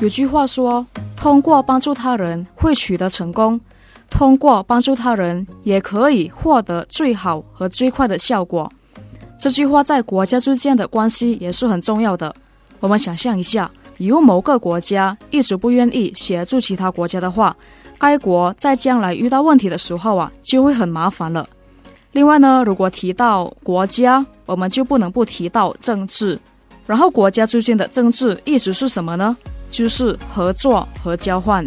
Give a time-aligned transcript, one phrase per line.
[0.00, 3.58] 有句话说：“通过帮助他人会取得成功，
[4.10, 8.70] 通过帮助他人也可以获得最好和最快的效果。”
[9.38, 12.34] 这句话在国家之间的关系也是很重要的。
[12.80, 17.56] 我们想象一下，有某个国家一直不愿意协助其他国家的话，
[17.98, 21.48] 该国在将来遇到问题的时候啊，就会很麻烦了。
[22.12, 26.38] 另外呢，如果提到国家，我们就不能不提到政治。
[26.86, 29.36] 然后国家之间的政治意思是什么呢？
[29.70, 31.66] 就是合作和交换。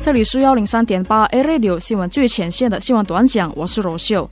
[0.00, 4.28] 这里是幺零三点八 A Radio 新闻最前线的新闻短讲，我是罗秀。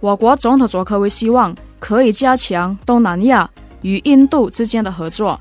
[0.00, 3.48] 我国总统佐科威希望可以加强东南亚
[3.82, 5.38] 与印度之间的合作，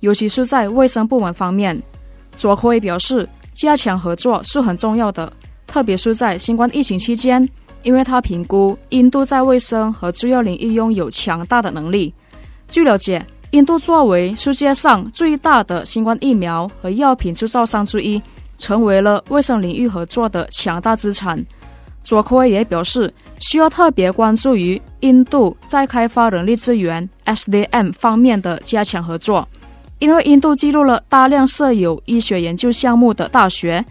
[0.00, 1.82] 尤其是在卫生部门方面。
[2.36, 5.32] 佐科威表示，加强合作是很重要的，
[5.66, 7.48] 特别是在新冠疫情期间，
[7.82, 12.12] 因为他评估印度在卫生和制药领域拥有强大的能力。
[12.72, 13.22] 据了解。
[13.50, 18.20] 印度作为世界上最大的新冠疫苗和药品制造商之一，
[18.56, 21.44] 成为了卫生领域合作的强大资产。
[22.02, 29.46] 佐科也表示，需要特别关注于印度在开发人力资源 （SDM） 方面的加强合作，
[29.98, 33.84] 因为印度记录了大量设有医学研究项目的大学。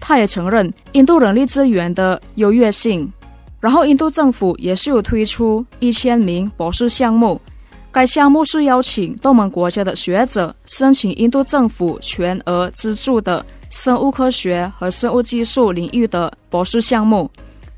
[0.00, 3.12] 他也承认印度人力资源的优越性。
[3.60, 7.38] 然后，印度政府也是有推出一千名博士项目。
[7.92, 17.30] 该项目是邀请东盟国家的学者申请印度政府全额资助的生物科学和生物技术领域的博士项目。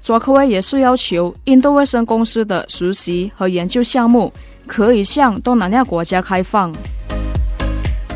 [0.05, 4.33] 佐科威也是要求印度卫生公司的实习和研究项目
[4.69, 6.73] 可以向东南亚国家开放。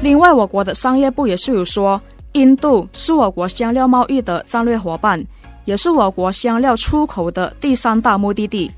[0.00, 2.00] 另外，我国的商业部也是有说，
[2.32, 5.20] 印度是我国香料贸易的战略伙伴，
[5.64, 8.70] 也是我国香料出口的第三大目的地。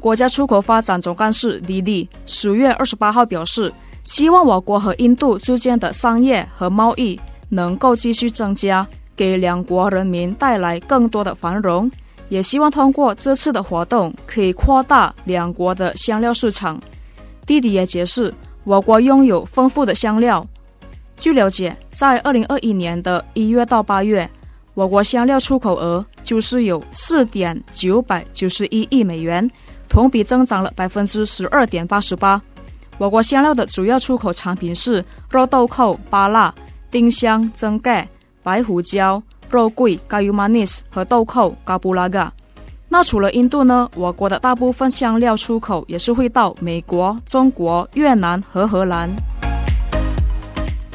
[0.00, 3.72] 国家出口发展总干事李丽十月二十八号表示，
[4.04, 7.18] 希望我国和印度之间的商业和贸易
[7.48, 11.90] 能够继续增加，给两国人民带来更多的繁荣。
[12.28, 16.80] 也希望通过这次的活动，可以扩大两国的香料市场。
[17.44, 18.32] 弟弟也解释，
[18.62, 20.46] 我国拥有丰富的香料。
[21.16, 24.30] 据了解，在二零二一年的一月到八月，
[24.74, 29.50] 我国香料出口额就是有四点九百九十一亿美元。
[29.88, 32.40] 同比增长了百分之十二点八十八。
[32.98, 36.54] 我国香料的主要出口产品是肉豆蔻、巴辣、
[36.90, 38.08] 丁香、增盖、
[38.42, 42.32] 白胡椒、肉桂、咖油 manis 和豆蔻、嘎布拉嘎。
[42.88, 43.88] 那除了印度呢？
[43.94, 49.10] 我国的大部分香料出口也是会到美国、中国、越南和荷兰。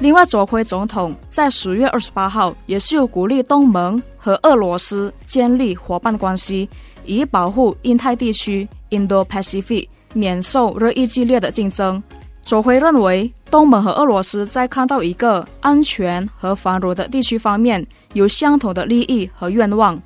[0.03, 6.69] 另外，佐辉总统在十月二十八号也是有鼓励东盟和俄罗斯建立伙伴关系，
[7.06, 8.68] 以保护印太地区。
[8.90, 12.03] Indo-Pacific 免受日益激烈的竞争。
[12.41, 19.97] 佐辉认为，东盟和俄罗斯在看到一个安全和繁荣的地区方面有相同的利益和愿望。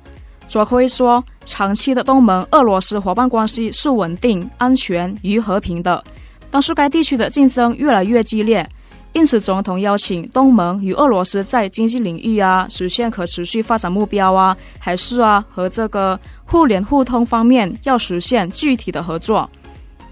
[0.46, 6.04] 佐辉说，长期的东盟俄罗斯伙伴关系是稳定、安全与和平的，
[6.52, 8.64] 但是该地区的竞争越来越激烈。
[9.14, 19.50] 因此，总统邀请东盟与俄罗斯在经济领域啊，实现可持续发展目标啊，还是啊和这个互联互通方面要实现具体的合作。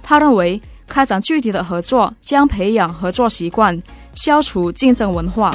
[0.03, 3.81] 他认为，开展具体的合作将培养合作习惯，
[4.13, 5.55] 消除竞争文化。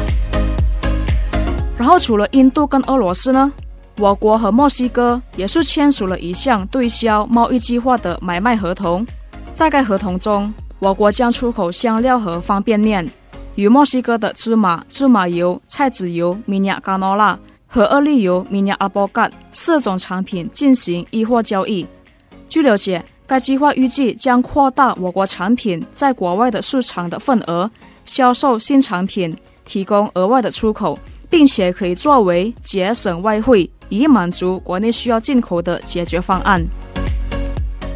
[1.78, 3.52] 然后，除了印度跟俄罗斯呢，
[3.98, 9.06] 我国和墨西哥也是签署了一项对销贸易计划的买卖合同。
[9.54, 13.10] 在该合同中，我国将出口香料和方便面。
[13.62, 21.86] 与墨西哥的芝麻、芝麻油、菜籽油、米亚嘎诺拉和二粒油、米亚阿波干四种产品进行易货交易。
[22.50, 27.70] 据了解，该计划预计将扩大我国产品在国外的市场的份额，
[28.04, 30.98] 销售新产品，提供额外的出口，
[31.30, 36.66] 并且可以作为节省外汇以满足国内需要进口的解决方案。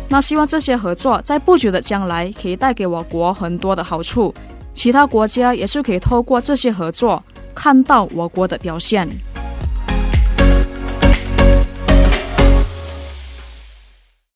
[0.09, 4.31] 那希望这些合作在不久的将来可以带给我国很多的好处。
[4.75, 7.23] 其他国家也是可以透过这些合作
[7.55, 9.07] 看到我国的表现。